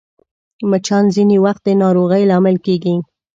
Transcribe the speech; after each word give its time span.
مچان 0.69 1.05
ځینې 1.15 1.37
وخت 1.45 1.61
د 1.65 1.69
ناروغۍ 1.81 2.23
لامل 2.29 2.57
کېږي 2.65 2.95